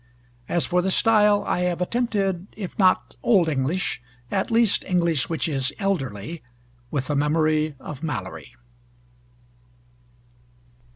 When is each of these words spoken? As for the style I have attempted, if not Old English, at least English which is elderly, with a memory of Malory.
As 0.49 0.65
for 0.65 0.81
the 0.81 0.89
style 0.89 1.43
I 1.45 1.59
have 1.59 1.79
attempted, 1.79 2.47
if 2.57 2.71
not 2.79 3.15
Old 3.21 3.47
English, 3.47 4.01
at 4.31 4.49
least 4.49 4.83
English 4.83 5.29
which 5.29 5.47
is 5.47 5.71
elderly, 5.77 6.41
with 6.89 7.11
a 7.11 7.15
memory 7.15 7.75
of 7.79 8.01
Malory. 8.01 8.55